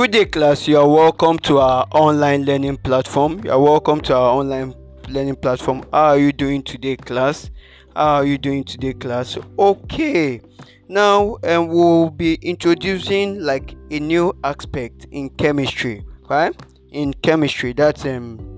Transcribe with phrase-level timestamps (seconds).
[0.00, 0.66] Good day, class.
[0.66, 3.44] You are welcome to our online learning platform.
[3.44, 4.74] You are welcome to our online
[5.10, 5.84] learning platform.
[5.92, 7.50] How are you doing today, class?
[7.94, 9.36] How are you doing today, class?
[9.58, 10.40] Okay.
[10.88, 16.56] Now, um, we'll be introducing like a new aspect in chemistry, right?
[16.92, 18.49] In chemistry, that's um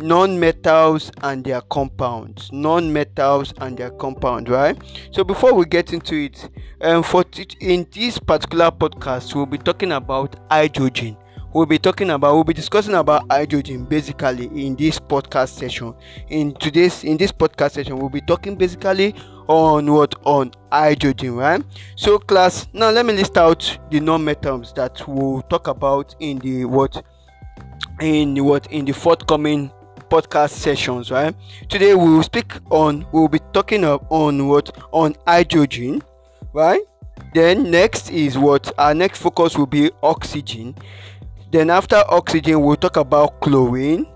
[0.00, 2.50] non-metals and their compounds.
[2.52, 4.76] Non-metals and their compound right?
[5.12, 6.48] So before we get into it
[6.80, 11.16] um for t- in this particular podcast we'll be talking about hydrogen.
[11.52, 15.94] We'll be talking about we'll be discussing about hydrogen basically in this podcast session.
[16.28, 19.14] In today's in this podcast session we'll be talking basically
[19.48, 20.14] on what?
[20.24, 21.62] On hydrogen right?
[21.96, 26.66] So class now let me list out the non-metals that we'll talk about in the
[26.66, 27.02] what
[28.00, 29.70] in what in the forthcoming
[30.08, 31.34] podcast sessions right?
[31.68, 36.02] Today we will speak on we will be talking on what on hydrogen
[36.52, 36.80] right?
[37.34, 40.74] Then next is what our next focus will be oxygen.
[41.50, 44.06] Then after oxygen we'll talk about chlorine.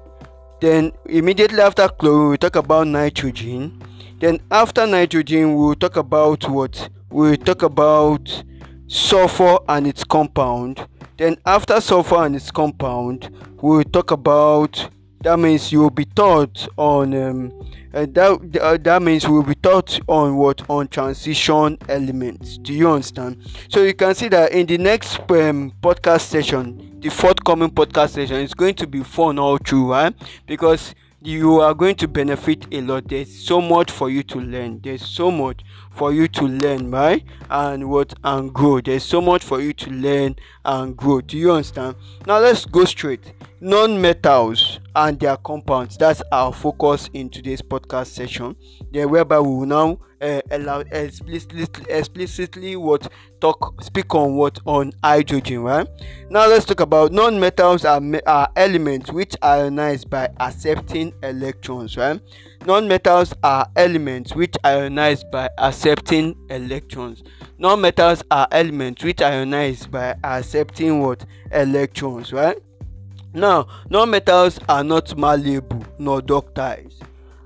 [0.60, 3.82] Then immediately after chlorine we'll talk about nitrogen.
[4.20, 6.88] Then after nitrogen we'll talk about what?
[7.10, 8.44] We'll talk about
[8.86, 14.90] sulfur and its compound then after sulfur and its compound we'll talk about
[15.22, 17.52] that means you will be taught on um,
[17.94, 20.68] uh, that uh, that means we will be taught on what?
[20.68, 22.58] On transition elements.
[22.58, 23.36] Do you understand?
[23.68, 28.36] So you can see that in the next um, podcast session the forthcoming podcast session
[28.36, 30.14] is going to be fun all through right?
[30.46, 33.08] Because you are going to benefit a lot.
[33.08, 34.80] There's so much for you to learn.
[34.82, 38.80] There's so much for you to learn right and what and grow.
[38.80, 41.20] There's so much for you to learn and grow.
[41.20, 41.96] Do you understand?
[42.26, 43.32] Now let's go straight
[43.62, 45.96] non-metals and their compounds.
[45.96, 48.56] That's our focus in today's podcast session.
[48.90, 53.06] Then whereby we will now uh, allow explicitly, explicitly what
[53.40, 55.86] talk speak on what on hydrogen right?
[56.28, 62.20] Now let's talk about non-metals are, are elements which ionize by accepting electrons right?
[62.66, 67.22] Non-metals are elements which ionize by accepting electrons.
[67.58, 71.24] Non-metals are elements which ionize by accepting what?
[71.52, 72.58] Electrons right
[73.34, 76.84] now non-metals are not malleable nor ductile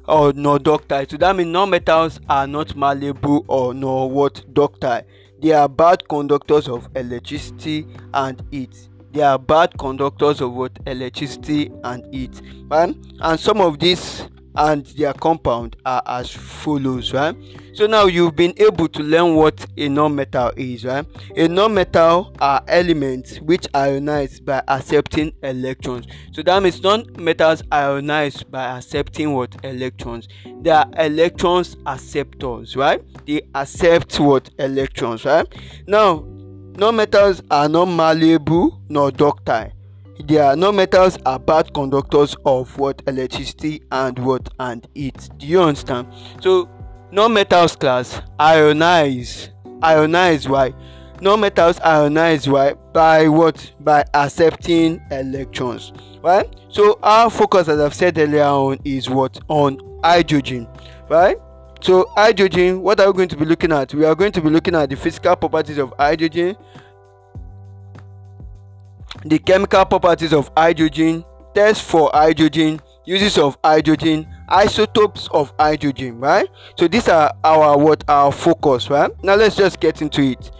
[0.08, 5.02] or nor ductile so that means non-metals are not malleable or nor what ductile
[5.38, 8.88] they are bad conductors of electricity and heat.
[9.12, 10.72] They are bad conductors of what?
[10.86, 12.40] Electricity and heat.
[12.68, 17.36] Right and some of these and their compound are as follows right?
[17.74, 21.06] So now you've been able to learn what a non-metal is right?
[21.36, 26.06] A non-metal are elements which ionize by accepting electrons.
[26.32, 29.54] So that means non-metals ionize by accepting what?
[29.62, 30.28] Electrons.
[30.62, 33.02] They are electrons acceptors right?
[33.26, 34.50] They accept what?
[34.58, 35.46] Electrons right?
[35.86, 36.24] Now
[36.76, 39.72] non-metals are not malleable nor ductile
[40.24, 46.08] their non-metals are bad conductors of what electricity and what and heat do you understand?
[46.40, 46.68] So
[47.12, 48.20] non-metals class.
[48.38, 49.50] Ionize.
[49.80, 50.74] Ionize why?
[51.20, 52.74] Non-metals ionize why?
[52.92, 53.72] By what?
[53.80, 55.92] By accepting electrons.
[56.22, 59.38] Right so our focus as i've said earlier on is what?
[59.48, 60.66] On hydrogen.
[61.08, 61.36] Right
[61.80, 63.94] so hydrogen what are we going to be looking at?
[63.94, 66.56] We are going to be looking at the physical properties of hydrogen
[69.28, 76.48] the chemical properties of hydrogen tests for hydrogen uses of hydrogen isotopes of hydrogen right?
[76.78, 79.10] So these are our what our focus right?
[79.22, 80.50] Now let's just get into it.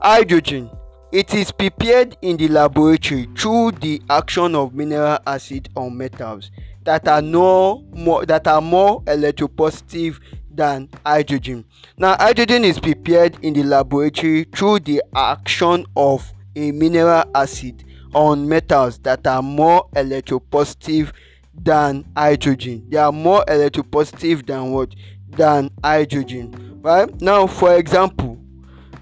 [0.00, 0.70] Hydrogen
[1.14, 6.50] it is prepared in the laboratory through the action of mineral acid on metals
[6.82, 10.18] that are no more that are more electropositive
[10.50, 11.64] than hydrogen.
[11.96, 17.83] Now hydrogen is prepared in the laboratory through the action of a mineral acid
[18.14, 21.12] on metals that are more electropositive
[21.54, 22.86] than hydrogen.
[22.88, 24.94] They are more electropositive than what?
[25.30, 26.80] Than hydrogen.
[26.82, 27.20] Right?
[27.20, 28.38] Now for example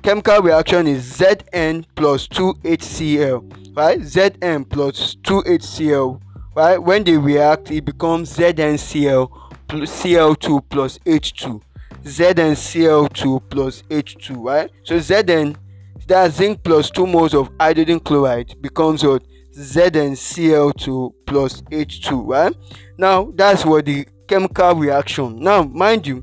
[0.03, 4.01] chemical reaction is zn plus 2hcl right?
[4.01, 6.21] Zn plus 2hcl
[6.57, 6.79] right?
[6.79, 9.31] When they react it becomes zncl
[9.69, 11.63] plus cl2 plus h2
[12.03, 14.71] zncl2 plus h2 right?
[14.83, 15.57] So zn
[16.13, 19.23] that zinc plus 2 moles of hydrogen chloride becomes what?
[19.53, 22.55] ZnCl2 plus H2 right?
[22.99, 25.41] Now that's what the chemical reaction.
[25.41, 26.23] Now mind you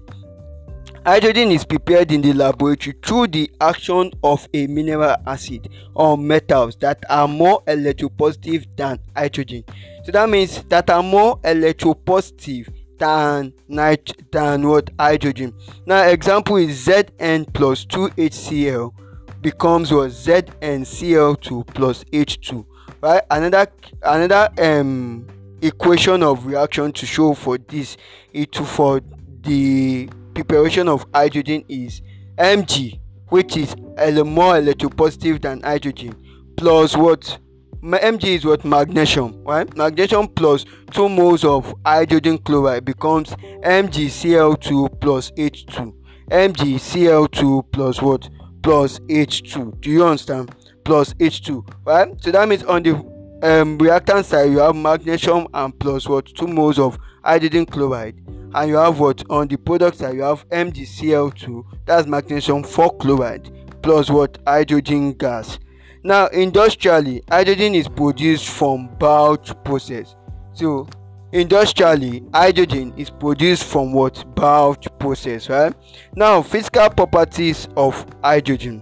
[1.03, 6.75] hydrogen is prepared in the laboratory through the action of a mineral acid or metals
[6.81, 9.63] that are more electropositive than hydrogen.
[10.03, 14.91] So that means that are more electropositive than nit than what?
[14.99, 15.51] Hydrogen.
[15.87, 18.93] Now example is zn plus 2hcl
[19.41, 22.65] becomes what ZnCl2 plus H2
[23.01, 23.21] right?
[23.29, 23.67] Another
[24.03, 25.27] another um
[25.61, 27.97] equation of reaction to show for this
[28.33, 29.01] it for
[29.41, 32.01] the preparation of hydrogen is
[32.37, 36.15] mg which is a more electropositive than hydrogen
[36.55, 37.39] plus what?
[37.81, 38.65] Mg is what?
[38.65, 39.75] Magnesium right?
[39.77, 43.29] Magnesium plus 2 moles of hydrogen chloride becomes
[43.63, 45.93] mgcl2 plus h2
[46.29, 48.29] mgcl2 plus what
[48.61, 50.53] plus h2 do you understand?
[50.83, 52.95] Plus h2 right so that means on the
[53.41, 56.25] um, reactant side you have magnesium and plus what?
[56.25, 58.15] 2 moles of hydrogen chloride.
[58.53, 59.23] And you have what?
[59.29, 63.51] On the product side you have mgcl2 that's magnesium 4 chloride
[63.81, 64.37] plus what?
[64.45, 65.59] Hydrogen gas.
[66.03, 70.15] Now industrially hydrogen is produced from batch process.
[70.53, 70.87] So
[71.31, 74.23] industrially hydrogen is produced from what?
[74.35, 75.73] Batch process right?
[76.15, 78.81] Now physical properties of hydrogen.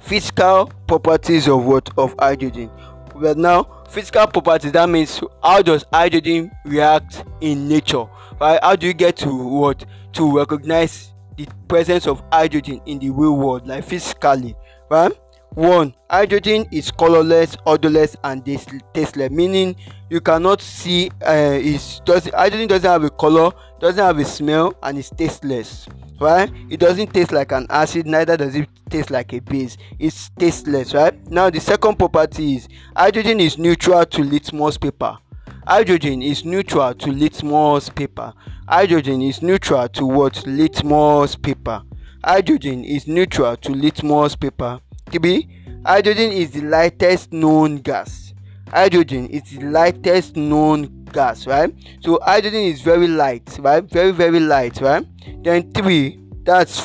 [0.00, 1.90] Physical properties of what?
[1.98, 2.70] Of hydrogen.
[3.14, 8.04] Well now physical properties that means how does hydrogen react in nature
[8.40, 8.60] right?
[8.62, 9.84] How do you get to what?
[10.14, 14.56] To recognize the presence of hydrogen in the real world like physically
[14.90, 15.12] right
[15.54, 19.74] one hydrogen is colorless odorless and tasteless meaning
[20.10, 23.50] you cannot see uh, is does hydrogen doesn't have a color
[23.80, 25.86] doesn't have a smell and it's tasteless.
[26.20, 29.76] Right it doesn't taste like an acid neither does it taste like a base.
[29.98, 31.14] It's tasteless right?
[31.30, 35.18] Now the second property is hydrogen is neutral to litmus paper.
[35.66, 38.32] Hydrogen is neutral to litmus paper.
[38.68, 40.46] Hydrogen is neutral to what?
[40.46, 41.82] Litmus paper.
[42.24, 45.48] Hydrogen is neutral to litmus paper TB,
[45.84, 48.34] hydrogen is the lightest known gas.
[48.68, 51.72] Hydrogen is the lightest known gas, right?
[52.00, 53.82] So hydrogen is very light, right?
[53.84, 55.04] Very, very light, right?
[55.42, 56.78] Then three, that's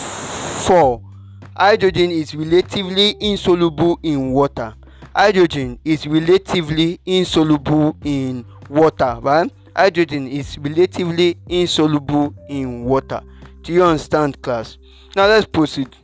[0.66, 1.02] four.
[1.56, 4.74] Hydrogen is relatively insoluble in water.
[5.16, 9.52] Hydrogen is relatively insoluble in water, right?
[9.76, 13.22] Hydrogen is relatively insoluble in water.
[13.62, 14.78] Do you understand, class?
[15.16, 15.96] Now let's proceed.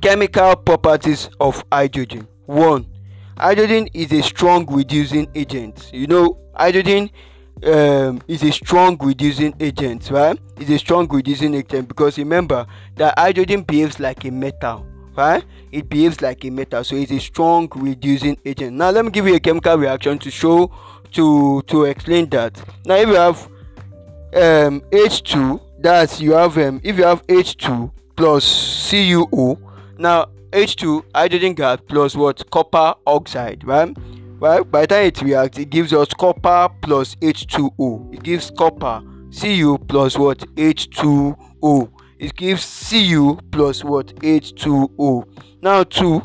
[0.00, 2.28] Chemical properties of hydrogen.
[2.46, 2.86] 1.
[3.36, 5.90] Hydrogen is a strong reducing agent.
[5.92, 7.10] You know, hydrogen
[7.64, 10.38] um, is a strong reducing agent, right?
[10.56, 12.64] It's a strong reducing agent because remember
[12.94, 14.86] that hydrogen behaves like a metal,
[15.16, 15.44] right?
[15.72, 18.76] It behaves like a metal, so it's a strong reducing agent.
[18.76, 20.70] Now, let me give you a chemical reaction to show
[21.12, 22.62] to to explain that.
[22.86, 23.44] Now, if you have
[24.32, 28.44] um, H2, that's you have um, if you have H2 plus
[28.90, 29.67] CuO
[29.98, 32.48] now H2 hydrogen gas plus what?
[32.50, 33.94] Copper oxide right?
[34.40, 39.02] Right by the time it reacts it gives us copper plus H2O it gives copper
[39.38, 40.38] Cu plus what?
[40.56, 44.06] H2O it gives Cu plus what?
[44.16, 45.24] H2O
[45.62, 46.22] now 2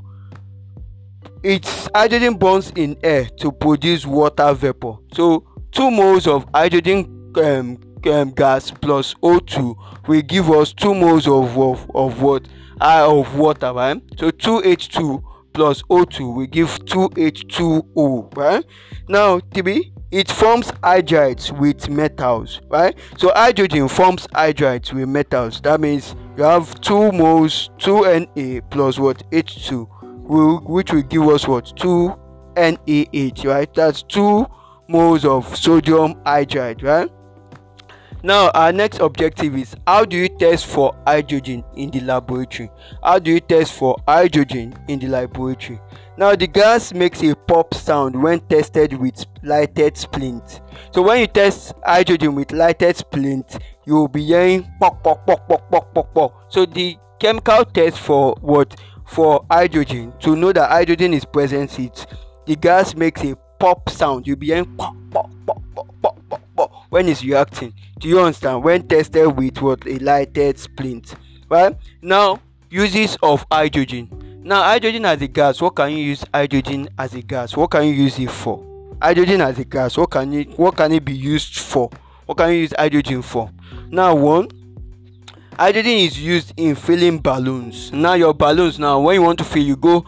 [1.44, 4.96] its hydrogen bonds in air to produce water vapor.
[5.14, 11.28] So 2 moles of hydrogen um, um, gas plus O2 will give us 2 moles
[11.28, 12.48] of, of, of what
[12.84, 14.02] of water right?
[14.18, 18.66] So 2h2 plus o2 will give 2h2o right?
[19.08, 22.96] Now tb it forms hydrides with metals right?
[23.18, 25.62] So hydrogen forms hydrides with metals.
[25.62, 29.30] That means you have 2 moles 2 na plus what?
[29.32, 29.88] H2
[30.28, 31.76] will, which will give us what?
[31.78, 32.14] 2
[32.56, 33.74] NaH right?
[33.74, 34.46] That's 2
[34.90, 37.10] moles of sodium hydride right
[38.24, 42.72] now our next objective is how do you test for hydrogen in the laboratory?
[43.04, 45.80] How do you test for hydrogen in the laboratory?
[46.18, 50.62] Now the gas makes a pop sound when tested with lighted splint.
[50.94, 55.48] So when you test hydrogen with lighted splint you will be hearing pop pop pop
[55.50, 56.46] pop pop pop pop.
[56.52, 58.80] So the chemical test for what?
[59.06, 62.08] For hydrogen to know that hydrogen is present it
[62.46, 64.28] the gas makes a pop sound.
[64.28, 65.33] You'll be hearing pop pop
[66.94, 67.74] when it's reacting?
[67.98, 68.64] Do you understand?
[68.64, 69.84] When tested with what?
[69.88, 71.16] A lighted splint.
[71.50, 74.42] Right now uses of hydrogen.
[74.44, 77.58] Now hydrogen as a gas what can you use hydrogen as a gas?
[77.58, 78.64] What can you use it for?
[79.02, 81.90] Hydrogen as a gas what can it what can it be used for?
[82.28, 83.50] What can you use hydrogen for?
[83.90, 84.50] Now one
[85.58, 87.92] hydrogen is used in filling balloons.
[87.92, 90.06] Now your balloons now when you want to fill you go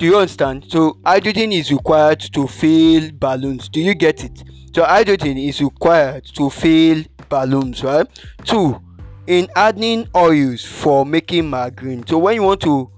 [0.00, 0.64] do you understand?
[0.66, 3.68] So hydrogen is required to fill balloons.
[3.68, 4.42] Do you get it?
[4.74, 8.06] So hydrogen is required to fill balloons right?
[8.44, 8.80] Two
[9.26, 12.06] in adding oils for making margarine.
[12.06, 12.90] So when you want to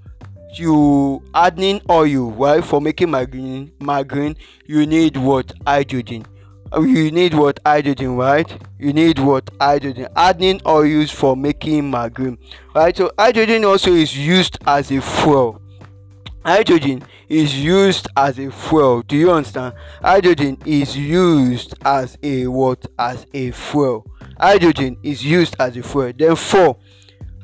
[0.54, 5.52] you adding oil right for making margarine margarine you need what?
[5.66, 6.24] Hydrogen.
[6.72, 7.58] You need what?
[7.66, 8.48] Hydrogen right?
[8.78, 9.50] You need what?
[9.60, 10.06] Hydrogen.
[10.14, 12.38] Hardening oils for making margarine
[12.76, 12.96] right?
[12.96, 15.61] So hydrogen also is used as a fuel
[16.44, 19.02] hydrogen is used as a fuel.
[19.02, 19.74] Do you understand?
[20.00, 22.86] Hydrogen is used as a what?
[22.98, 24.06] As a fuel.
[24.38, 26.12] Hydrogen is used as a fuel.
[26.16, 26.76] Then four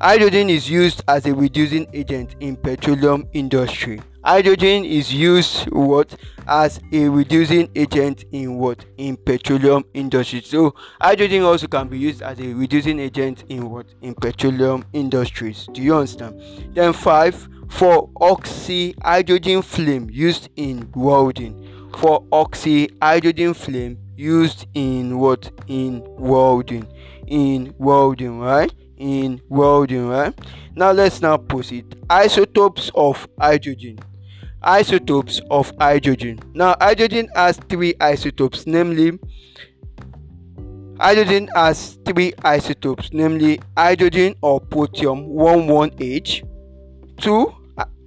[0.01, 4.01] hydrogen is used as a reducing agent in petroleum industry.
[4.23, 6.13] Hydrogen is used what?
[6.45, 8.85] As a reducing agent in what?
[8.97, 10.41] In petroleum industry.
[10.41, 13.85] So hydrogen also can be used as a reducing agent in what?
[14.01, 15.67] In petroleum industries.
[15.73, 16.41] Do you understand?
[16.73, 21.89] Then five for oxy hydrogen flame used in welding.
[21.97, 25.51] For oxy hydrogen flame used in what?
[25.67, 26.87] In welding.
[27.27, 28.73] In welding right?
[28.97, 30.33] In welding right?
[30.75, 33.99] Now let's now proceed isotopes of hydrogen.
[34.61, 36.39] Isotopes of hydrogen.
[36.53, 39.19] Now hydrogen has three isotopes namely
[40.99, 46.43] hydrogen has three isotopes namely hydrogen or protium 11h
[47.17, 47.58] 2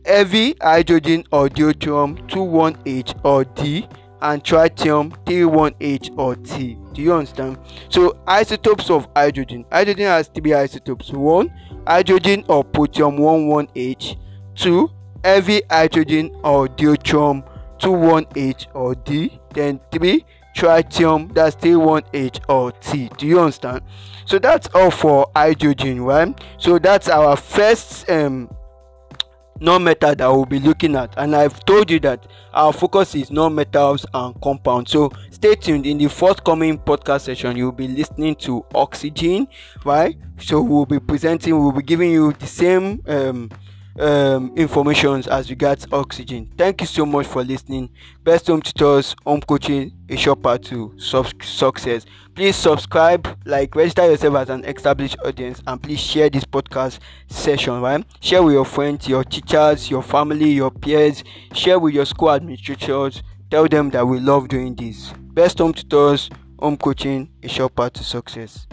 [0.04, 3.86] heavy hydrogen or deuterium 21h or d
[4.20, 10.54] and tritium 31h or t do you understand so isotopes of hydrogen hydrogen has three
[10.54, 11.52] isotopes one
[11.86, 14.16] hydrogen or protium 11h
[14.54, 14.90] 2
[15.24, 17.42] heavy hydrogen or deuterium
[17.82, 20.24] 21H or D, then 3
[20.56, 23.10] tritium that's T1H or T.
[23.18, 23.82] Do you understand?
[24.24, 26.38] So that's all for hydrogen, right?
[26.58, 28.48] So that's our first um
[29.62, 31.14] non-metal that we'll be looking at.
[31.16, 35.86] And i've told you that our focus is non-metals and compounds so stay tuned.
[35.86, 39.48] In the forthcoming podcast session you'll be listening to oxygen
[39.84, 40.16] right?
[40.38, 43.50] So we'll be presenting we'll be giving you the same um
[43.98, 46.50] um, information as regards oxygen.
[46.56, 47.90] Thank you so much for listening.
[48.24, 52.04] Best home tutors, home coaching, a short part to success.
[52.34, 57.80] Please subscribe, like, register yourself as an established audience, and please share this podcast session.
[57.80, 58.04] Right?
[58.20, 61.22] Share with your friends, your teachers, your family, your peers.
[61.52, 63.22] Share with your school administrators.
[63.50, 65.12] Tell them that we love doing this.
[65.18, 68.66] Best home tutors, home coaching, a short part to success.